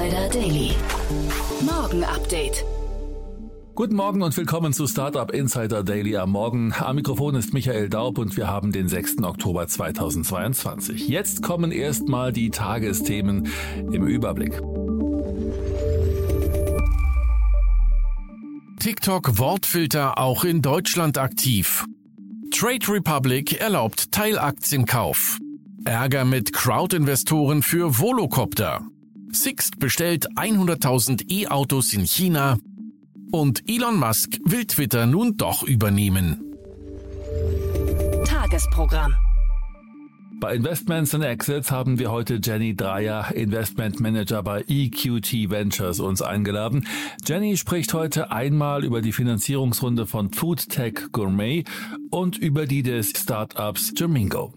[0.00, 0.70] Insider Daily.
[1.60, 2.64] Morgen Update.
[3.74, 6.72] Guten Morgen und willkommen zu Startup Insider Daily am Morgen.
[6.72, 9.22] Am Mikrofon ist Michael Daub und wir haben den 6.
[9.22, 11.06] Oktober 2022.
[11.06, 13.48] Jetzt kommen erstmal die Tagesthemen
[13.92, 14.62] im Überblick.
[18.78, 21.84] TikTok Wortfilter auch in Deutschland aktiv.
[22.50, 25.36] Trade Republic erlaubt Teilaktienkauf.
[25.84, 28.80] Ärger mit Crowd-Investoren für Volocopter.
[29.32, 32.58] Sixt bestellt 100.000 E-Autos in China.
[33.30, 36.42] Und Elon Musk will Twitter nun doch übernehmen.
[38.24, 39.14] Tagesprogramm.
[40.40, 46.22] Bei Investments and Exits haben wir heute Jenny Dreyer, Investment Manager bei EQT Ventures, uns
[46.22, 46.86] eingeladen.
[47.26, 51.64] Jenny spricht heute einmal über die Finanzierungsrunde von Foodtech Gourmet
[52.10, 54.54] und über die des Startups Jamingo.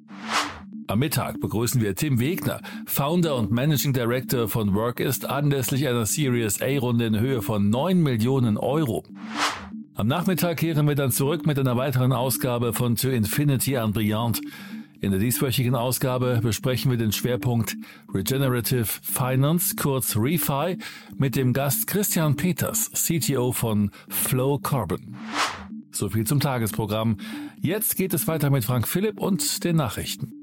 [0.88, 6.62] Am Mittag begrüßen wir Tim Wegner, Founder und Managing Director von Workist, anlässlich einer Series
[6.62, 9.04] A-Runde in Höhe von 9 Millionen Euro.
[9.96, 14.42] Am Nachmittag kehren wir dann zurück mit einer weiteren Ausgabe von To Infinity and Beyond.
[15.00, 17.78] In der dieswöchigen Ausgabe besprechen wir den Schwerpunkt
[18.14, 20.78] Regenerative Finance, kurz ReFi,
[21.18, 25.16] mit dem Gast Christian Peters, CTO von Flow Carbon.
[25.92, 27.18] So viel zum Tagesprogramm.
[27.62, 30.43] Jetzt geht es weiter mit Frank Philipp und den Nachrichten.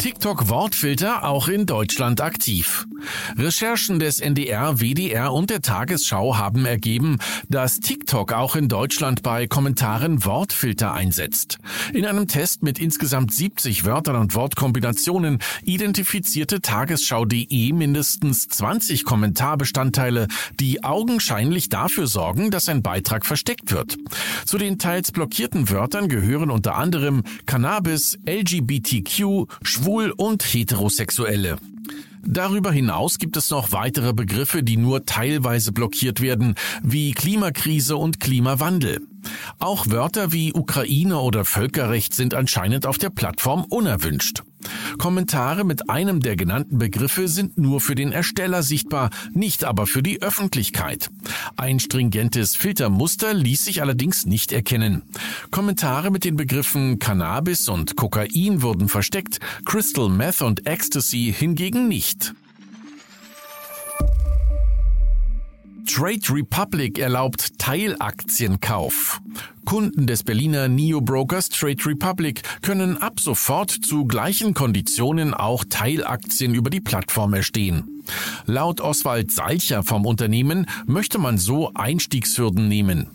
[0.00, 2.86] TikTok Wortfilter auch in Deutschland aktiv.
[3.36, 7.18] Recherchen des NDR, WDR und der Tagesschau haben ergeben,
[7.50, 11.58] dass TikTok auch in Deutschland bei Kommentaren Wortfilter einsetzt.
[11.92, 20.28] In einem Test mit insgesamt 70 Wörtern und Wortkombinationen identifizierte Tagesschau.de mindestens 20 Kommentarbestandteile,
[20.58, 23.98] die augenscheinlich dafür sorgen, dass ein Beitrag versteckt wird.
[24.46, 31.56] Zu den teils blockierten Wörtern gehören unter anderem Cannabis, LGBTQ, Schwul und Heterosexuelle.
[32.24, 38.20] Darüber hinaus gibt es noch weitere Begriffe, die nur teilweise blockiert werden, wie Klimakrise und
[38.20, 39.00] Klimawandel.
[39.58, 44.42] Auch Wörter wie Ukraine oder Völkerrecht sind anscheinend auf der Plattform unerwünscht.
[45.00, 50.02] Kommentare mit einem der genannten Begriffe sind nur für den Ersteller sichtbar, nicht aber für
[50.02, 51.08] die Öffentlichkeit.
[51.56, 55.00] Ein stringentes Filtermuster ließ sich allerdings nicht erkennen.
[55.50, 62.34] Kommentare mit den Begriffen Cannabis und Kokain wurden versteckt, Crystal Meth und Ecstasy hingegen nicht.
[65.86, 69.20] Trade Republic erlaubt Teilaktienkauf.
[69.64, 76.70] Kunden des Berliner Neo-Brokers Trade Republic können ab sofort zu gleichen Konditionen auch Teilaktien über
[76.70, 77.99] die Plattform erstehen.
[78.46, 83.08] Laut Oswald Salcher vom Unternehmen möchte man so Einstiegshürden nehmen.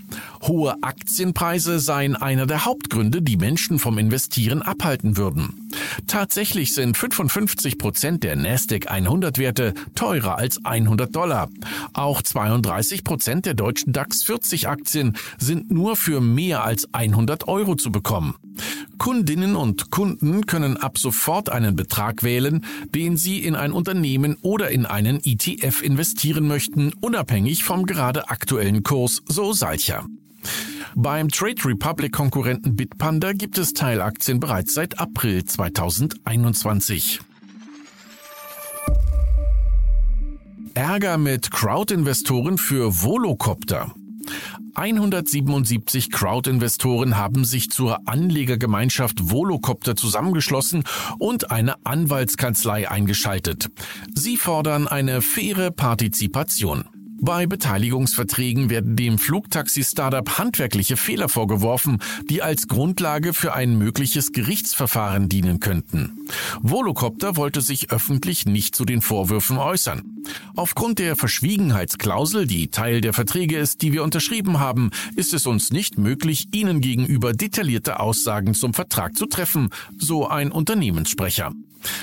[0.44, 5.69] Hohe Aktienpreise seien einer der Hauptgründe, die Menschen vom Investieren abhalten würden.
[6.07, 11.50] Tatsächlich sind 55 Prozent der Nasdaq 100 Werte teurer als 100 Dollar.
[11.94, 17.75] Auch 32 Prozent der deutschen DAX 40 Aktien sind nur für mehr als 100 Euro
[17.75, 18.36] zu bekommen.
[18.97, 24.71] Kundinnen und Kunden können ab sofort einen Betrag wählen, den sie in ein Unternehmen oder
[24.71, 30.06] in einen ETF investieren möchten, unabhängig vom gerade aktuellen Kurs, so Salcher.
[30.95, 37.19] Beim Trade Republic Konkurrenten Bitpanda gibt es Teilaktien bereits seit April 2021.
[40.74, 43.94] Ärger mit Crowd-Investoren für Volocopter.
[44.75, 50.83] 177 Crowd-Investoren haben sich zur Anlegergemeinschaft Volocopter zusammengeschlossen
[51.17, 53.69] und eine Anwaltskanzlei eingeschaltet.
[54.13, 56.94] Sie fordern eine faire Partizipation.
[57.21, 65.29] Bei Beteiligungsverträgen werden dem Flugtaxi-Startup handwerkliche Fehler vorgeworfen, die als Grundlage für ein mögliches Gerichtsverfahren
[65.29, 66.27] dienen könnten.
[66.62, 70.03] Volocopter wollte sich öffentlich nicht zu den Vorwürfen äußern.
[70.56, 75.71] Aufgrund der Verschwiegenheitsklausel, die Teil der Verträge ist, die wir unterschrieben haben, ist es uns
[75.71, 81.53] nicht möglich, Ihnen gegenüber detaillierte Aussagen zum Vertrag zu treffen, so ein Unternehmenssprecher.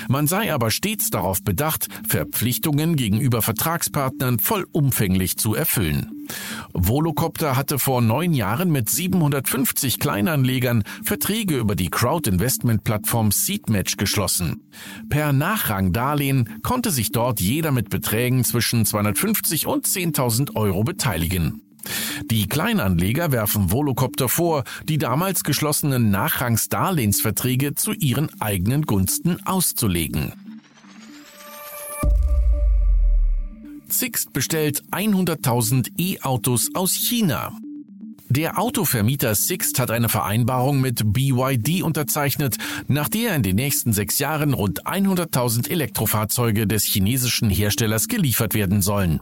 [0.07, 6.27] Man sei aber stets darauf bedacht, Verpflichtungen gegenüber Vertragspartnern vollumfänglich zu erfüllen.
[6.73, 14.69] Volocopter hatte vor neun Jahren mit 750 Kleinanlegern Verträge über die Crowd-Investment-Plattform Seedmatch geschlossen.
[15.09, 21.61] Per Nachrangdarlehen konnte sich dort jeder mit Beträgen zwischen 250 und 10.000 Euro beteiligen.
[22.31, 30.33] Die Kleinanleger werfen Volocopter vor, die damals geschlossenen Nachrangsdarlehensverträge zu ihren eigenen Gunsten auszulegen.
[33.87, 37.51] Sixt bestellt 100.000 E-Autos aus China.
[38.27, 42.57] Der Autovermieter Sixt hat eine Vereinbarung mit BYD unterzeichnet,
[42.87, 48.55] nach der er in den nächsten sechs Jahren rund 100.000 Elektrofahrzeuge des chinesischen Herstellers geliefert
[48.55, 49.19] werden sollen.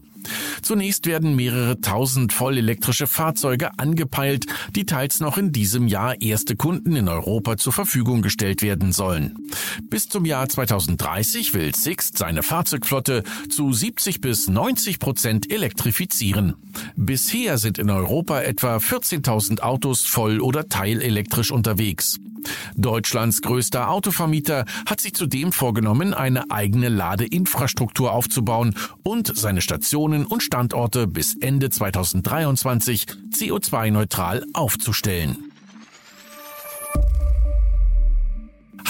[0.62, 4.46] Zunächst werden mehrere tausend vollelektrische Fahrzeuge angepeilt,
[4.76, 9.36] die teils noch in diesem Jahr erste Kunden in Europa zur Verfügung gestellt werden sollen.
[9.90, 16.56] Bis zum Jahr 2030 will Sixt seine Fahrzeugflotte zu 70 bis 90 Prozent elektrifizieren.
[16.96, 22.20] Bisher sind in Europa etwa 14.000 Autos voll- oder teilelektrisch unterwegs.
[22.76, 30.44] Deutschlands größter Autovermieter hat sich zudem vorgenommen, eine eigene Ladeinfrastruktur aufzubauen und seine Stationen und
[30.44, 35.51] Standorte bis Ende 2023 CO2-neutral aufzustellen.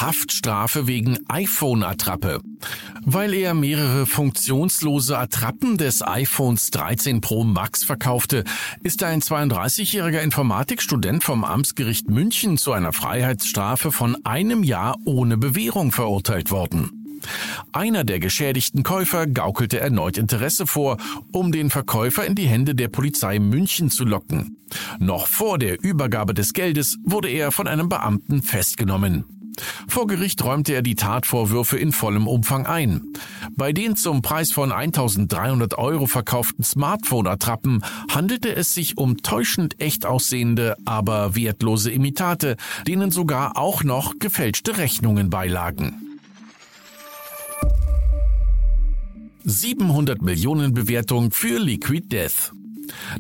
[0.02, 2.42] Haftstrafe wegen iPhone-Attrappe.
[3.04, 8.44] Weil er mehrere funktionslose Attrappen des iPhones 13 Pro Max verkaufte,
[8.84, 15.92] ist ein 32-jähriger Informatikstudent vom Amtsgericht München zu einer Freiheitsstrafe von einem Jahr ohne Bewährung
[15.92, 16.90] verurteilt worden.
[17.72, 20.98] Einer der geschädigten Käufer gaukelte erneut Interesse vor,
[21.32, 24.58] um den Verkäufer in die Hände der Polizei München zu locken.
[25.00, 29.41] Noch vor der Übergabe des Geldes wurde er von einem Beamten festgenommen.
[29.88, 33.14] Vor Gericht räumte er die Tatvorwürfe in vollem Umfang ein.
[33.56, 40.06] Bei den zum Preis von 1300 Euro verkauften Smartphone-Attrappen handelte es sich um täuschend echt
[40.06, 42.56] aussehende, aber wertlose Imitate,
[42.88, 46.12] denen sogar auch noch gefälschte Rechnungen beilagen.
[49.44, 52.52] 700 Millionen Bewertung für Liquid Death.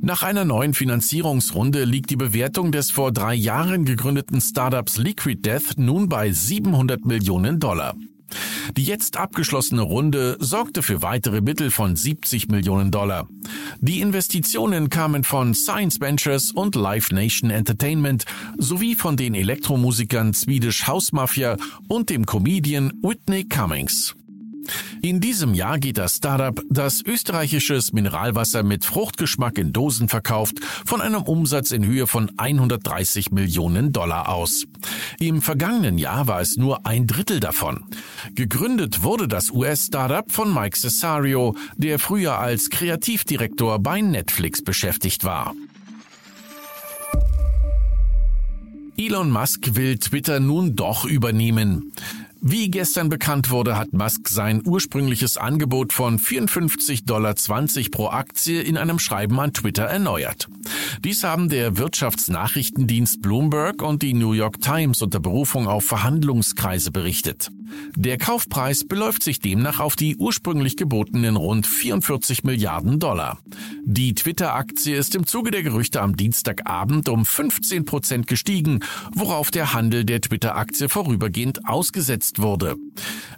[0.02, 5.78] Nach einer neuen Finanzierungsrunde liegt die Bewertung des vor drei Jahren gegründeten Startups Liquid Death
[5.78, 7.96] nun bei 700 Millionen Dollar.
[8.78, 13.28] Die jetzt abgeschlossene Runde sorgte für weitere Mittel von 70 Millionen Dollar.
[13.80, 18.26] Die Investitionen kamen von Science Ventures und Live Nation Entertainment
[18.58, 21.58] sowie von den Elektromusikern Swedish House Mafia
[21.88, 24.16] und dem Comedian Whitney Cummings.
[25.02, 31.02] In diesem Jahr geht das Startup, das österreichisches Mineralwasser mit Fruchtgeschmack in Dosen verkauft, von
[31.02, 34.66] einem Umsatz in Höhe von 130 Millionen Dollar aus.
[35.20, 37.86] Im vergangenen Jahr war es nur ein Drittel davon.
[38.36, 45.54] Gegründet wurde das US-Startup von Mike Cesario, der früher als Kreativdirektor bei Netflix beschäftigt war.
[48.98, 51.92] Elon Musk will Twitter nun doch übernehmen.
[52.44, 57.36] Wie gestern bekannt wurde, hat Musk sein ursprüngliches Angebot von 54,20 Dollar
[57.92, 60.48] pro Aktie in einem Schreiben an Twitter erneuert.
[61.04, 67.52] Dies haben der Wirtschaftsnachrichtendienst Bloomberg und die New York Times unter Berufung auf Verhandlungskreise berichtet.
[67.96, 73.40] Der Kaufpreis beläuft sich demnach auf die ursprünglich gebotenen rund 44 Milliarden Dollar.
[73.84, 78.80] Die Twitter-Aktie ist im Zuge der Gerüchte am Dienstagabend um 15 Prozent gestiegen,
[79.14, 82.76] worauf der Handel der Twitter-Aktie vorübergehend ausgesetzt wurde.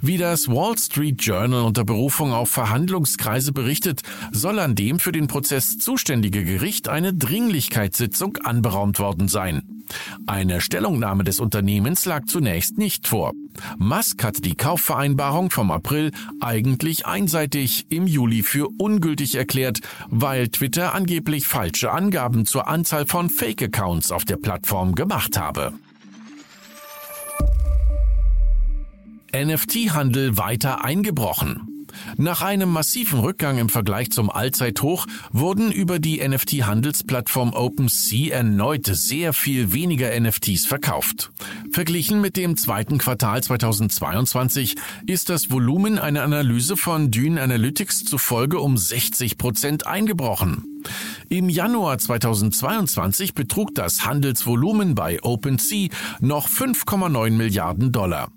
[0.02, 5.28] Wie das Wall Street Journal unter Berufung auf Verhandlungskreise berichtet, soll an dem für den
[5.28, 9.84] Prozess zuständige Gericht eine Dringlichkeitssitzung anberaumt worden sein.
[10.26, 13.34] Eine Stellungnahme des Unternehmens lag zunächst nicht vor.
[13.78, 20.94] Musk hat die Kaufvereinbarung vom April eigentlich einseitig im Juli für ungültig erklärt, weil Twitter
[20.94, 25.74] angeblich falsche Angaben zur Anzahl von Fake-Accounts auf der Plattform gemacht habe.
[29.36, 31.73] NFT-Handel weiter eingebrochen.
[32.18, 39.34] Nach einem massiven Rückgang im Vergleich zum Allzeithoch wurden über die NFT-Handelsplattform OpenSea erneut sehr
[39.34, 41.32] viel weniger NFTs verkauft.
[41.72, 48.60] Verglichen mit dem zweiten Quartal 2022 ist das Volumen einer Analyse von Dune Analytics zufolge
[48.60, 50.82] um 60 Prozent eingebrochen.
[51.30, 58.30] Im Januar 2022 betrug das Handelsvolumen bei OpenSea noch 5,9 Milliarden Dollar.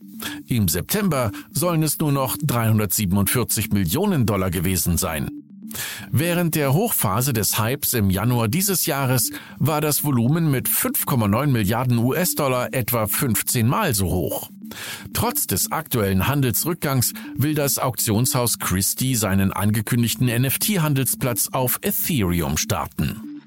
[0.47, 5.29] Im September sollen es nur noch 347 Millionen Dollar gewesen sein.
[6.11, 11.99] Während der Hochphase des Hypes im Januar dieses Jahres war das Volumen mit 5,9 Milliarden
[11.99, 14.51] US-Dollar etwa 15 Mal so hoch.
[15.13, 23.41] Trotz des aktuellen Handelsrückgangs will das Auktionshaus Christie seinen angekündigten NFT-Handelsplatz auf Ethereum starten.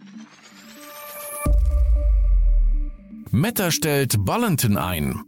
[3.31, 5.21] Meta stellt Ballantin ein.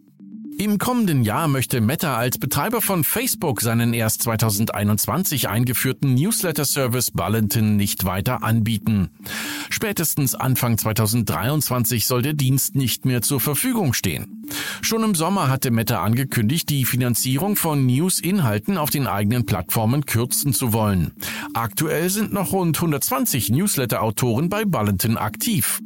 [0.61, 7.77] Im kommenden Jahr möchte Meta als Betreiber von Facebook seinen erst 2021 eingeführten Newsletter-Service Bulletin
[7.77, 9.09] nicht weiter anbieten.
[9.71, 14.45] Spätestens Anfang 2023 soll der Dienst nicht mehr zur Verfügung stehen.
[14.81, 20.53] Schon im Sommer hatte Meta angekündigt, die Finanzierung von News-Inhalten auf den eigenen Plattformen kürzen
[20.53, 21.13] zu wollen.
[21.55, 25.81] Aktuell sind noch rund 120 Newsletter-Autoren bei Bulletin aktiv.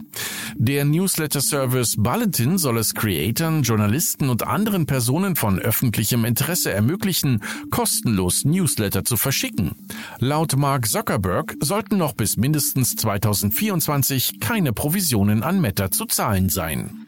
[0.55, 7.41] Der Newsletter-Service Bulletin soll es Creatoren, Journalisten und anderen anderen Personen von öffentlichem Interesse ermöglichen,
[7.69, 9.75] kostenlos Newsletter zu verschicken.
[10.19, 17.05] Laut Mark Zuckerberg sollten noch bis mindestens 2024 keine Provisionen an Meta zu zahlen sein.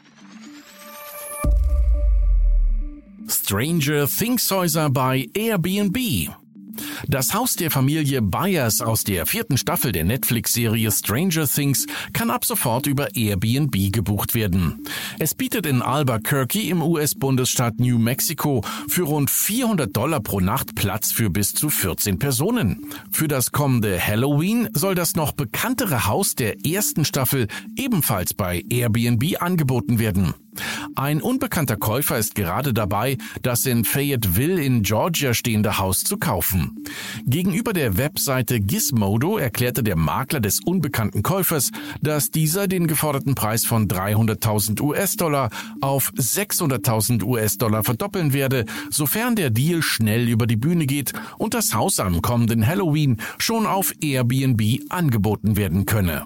[3.27, 5.97] Stranger Things Häuser bei Airbnb
[7.07, 12.45] das Haus der Familie Byers aus der vierten Staffel der Netflix-Serie Stranger Things kann ab
[12.45, 14.83] sofort über Airbnb gebucht werden.
[15.19, 21.11] Es bietet in Albuquerque im US-Bundesstaat New Mexico für rund 400 Dollar pro Nacht Platz
[21.11, 22.85] für bis zu 14 Personen.
[23.11, 29.41] Für das kommende Halloween soll das noch bekanntere Haus der ersten Staffel ebenfalls bei Airbnb
[29.41, 30.33] angeboten werden.
[30.95, 36.83] Ein unbekannter Käufer ist gerade dabei, das in Fayetteville in Georgia stehende Haus zu kaufen.
[37.25, 41.71] Gegenüber der Webseite Gizmodo erklärte der Makler des unbekannten Käufers,
[42.01, 45.49] dass dieser den geforderten Preis von 300.000 US-Dollar
[45.81, 51.73] auf 600.000 US-Dollar verdoppeln werde, sofern der Deal schnell über die Bühne geht und das
[51.73, 56.25] Haus am kommenden Halloween schon auf Airbnb angeboten werden könne.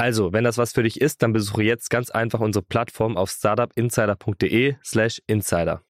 [0.00, 3.28] Also, wenn das was für dich ist, dann besuche jetzt ganz einfach unsere Plattform auf
[3.28, 5.82] startupinsider.de/slash insider.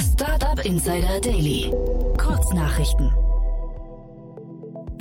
[0.00, 1.70] Startup Insider Daily.
[2.16, 3.25] Kurznachrichten.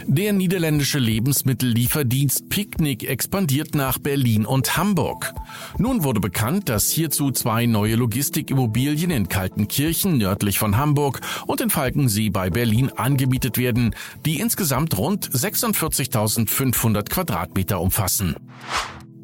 [0.07, 5.33] Der niederländische Lebensmittellieferdienst Picnic expandiert nach Berlin und Hamburg.
[5.79, 11.71] Nun wurde bekannt, dass hierzu zwei neue Logistikimmobilien in Kaltenkirchen nördlich von Hamburg und in
[11.71, 13.95] Falkensee bei Berlin angemietet werden,
[14.25, 18.35] die insgesamt rund 46.500 Quadratmeter umfassen.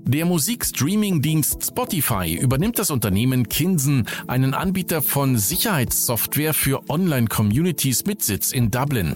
[0.05, 8.51] Der Musikstreaming-Dienst Spotify übernimmt das Unternehmen Kinsen, einen Anbieter von Sicherheitssoftware für Online-Communities mit Sitz
[8.51, 9.15] in Dublin.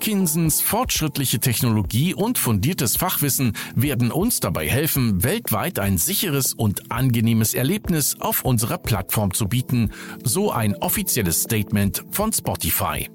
[0.00, 7.54] Kinsens fortschrittliche Technologie und fundiertes Fachwissen werden uns dabei helfen, weltweit ein sicheres und angenehmes
[7.54, 9.92] Erlebnis auf unserer Plattform zu bieten,
[10.24, 13.08] so ein offizielles Statement von Spotify.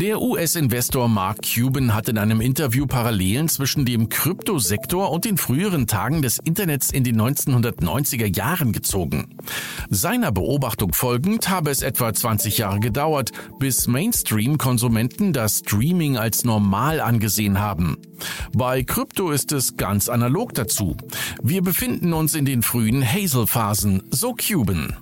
[0.00, 5.88] Der US-Investor Mark Cuban hat in einem Interview Parallelen zwischen dem Kryptosektor und den früheren
[5.88, 9.36] Tagen des Internets in den 1990er Jahren gezogen.
[9.90, 17.00] Seiner Beobachtung folgend habe es etwa 20 Jahre gedauert, bis Mainstream-Konsumenten das Streaming als normal
[17.00, 17.96] angesehen haben.
[18.52, 20.96] Bei Krypto ist es ganz analog dazu.
[21.42, 24.96] Wir befinden uns in den frühen Hazel-Phasen, so Cuban.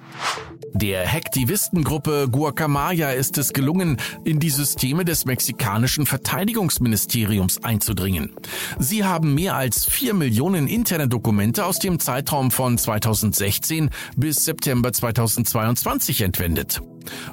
[0.77, 8.35] Der Hacktivistengruppe Guacamaya ist es gelungen, in die Systeme des mexikanischen Verteidigungsministeriums einzudringen.
[8.79, 14.93] Sie haben mehr als vier Millionen interne Dokumente aus dem Zeitraum von 2016 bis September
[14.93, 16.83] 2022 entwendet.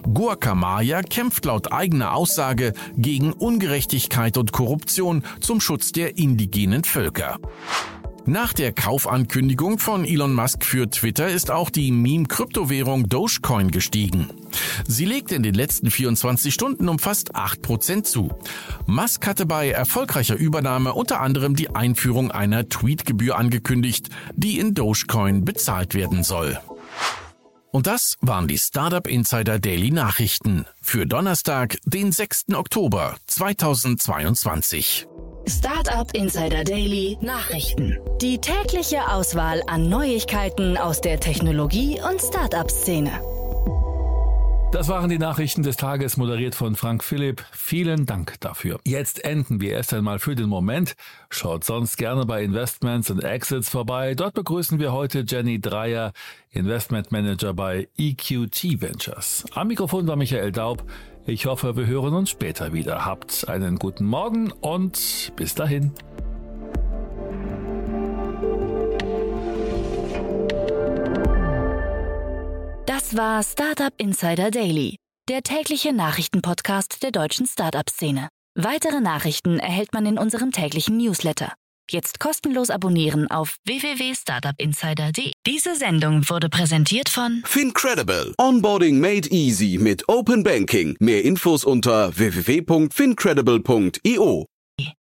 [0.03, 7.39] Guacamaya kämpft laut eigener Aussage gegen Ungerechtigkeit und Korruption zum Schutz der indigenen Völker.
[8.25, 14.29] Nach der Kaufankündigung von Elon Musk für Twitter ist auch die Meme-Kryptowährung Dogecoin gestiegen.
[14.87, 18.31] Sie legte in den letzten 24 Stunden um fast 8% zu.
[18.85, 25.43] Musk hatte bei erfolgreicher Übernahme unter anderem die Einführung einer Tweetgebühr angekündigt, die in Dogecoin
[25.43, 26.57] bezahlt werden soll.
[27.71, 32.53] Und das waren die Startup Insider Daily Nachrichten für Donnerstag, den 6.
[32.53, 35.07] Oktober 2022.
[35.47, 37.97] Startup Insider Daily Nachrichten.
[38.21, 43.11] Die tägliche Auswahl an Neuigkeiten aus der Technologie- und Startup-Szene.
[44.71, 47.43] Das waren die Nachrichten des Tages, moderiert von Frank Philipp.
[47.51, 48.79] Vielen Dank dafür.
[48.85, 50.95] Jetzt enden wir erst einmal für den Moment.
[51.29, 54.15] Schaut sonst gerne bei Investments und Exits vorbei.
[54.15, 56.13] Dort begrüßen wir heute Jenny Dreier,
[56.51, 59.45] Investment Manager bei EQT Ventures.
[59.53, 60.83] Am Mikrofon war Michael Daub.
[61.25, 63.05] Ich hoffe, wir hören uns später wieder.
[63.05, 65.93] Habt einen guten Morgen und bis dahin.
[72.85, 74.97] Das war Startup Insider Daily,
[75.29, 78.27] der tägliche Nachrichtenpodcast der deutschen Startup-Szene.
[78.55, 81.53] Weitere Nachrichten erhält man in unserem täglichen Newsletter.
[81.89, 85.31] Jetzt kostenlos abonnieren auf www.startupinsider.de.
[85.45, 88.33] Diese Sendung wurde präsentiert von Fincredible.
[88.37, 90.95] Onboarding made easy mit Open Banking.
[90.99, 94.52] Mehr Infos unter www.fincredible.io.